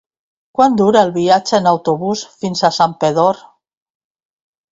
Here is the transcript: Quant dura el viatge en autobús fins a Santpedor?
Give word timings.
Quant 0.59 0.77
dura 0.79 1.03
el 1.07 1.11
viatge 1.17 1.53
en 1.63 1.69
autobús 1.73 2.23
fins 2.39 2.63
a 2.63 2.73
Santpedor? 2.79 3.45